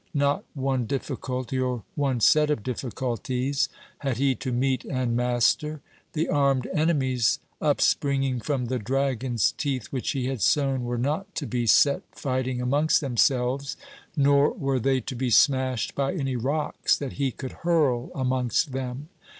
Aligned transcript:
Not 0.15 0.43
one 0.55 0.87
difficulty, 0.87 1.59
or 1.59 1.83
one 1.93 2.21
set 2.21 2.49
of 2.49 2.63
difficulties, 2.63 3.69
had 3.99 4.17
he 4.17 4.33
to 4.33 4.51
meet 4.51 4.83
and 4.83 5.15
master. 5.15 5.79
The 6.13 6.27
armed 6.27 6.65
enemies 6.73 7.37
up 7.61 7.79
springing 7.81 8.39
from 8.39 8.65
the 8.65 8.79
dragon's 8.79 9.51
teeth 9.59 9.91
which 9.91 10.13
he 10.13 10.25
had 10.25 10.41
sown 10.41 10.85
were 10.85 10.97
not 10.97 11.35
to 11.35 11.45
be 11.45 11.67
set 11.67 12.01
fighting 12.13 12.59
amongst 12.63 12.99
themselves, 12.99 13.77
nor 14.17 14.51
were 14.53 14.79
they 14.79 15.01
to 15.01 15.15
be 15.15 15.29
smashed 15.29 15.93
by 15.93 16.15
any 16.15 16.35
rocks 16.35 16.97
that 16.97 17.13
he 17.13 17.29
could 17.29 17.51
hurl 17.61 18.09
amongst 18.15 18.71
them. 18.71 19.07